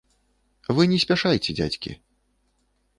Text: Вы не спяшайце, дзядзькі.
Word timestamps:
Вы 0.79 0.83
не 0.93 0.97
спяшайце, 1.05 1.57
дзядзькі. 1.63 1.91